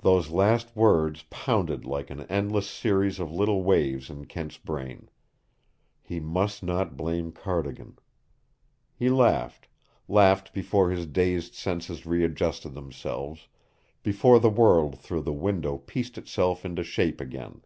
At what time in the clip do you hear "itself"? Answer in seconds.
16.18-16.64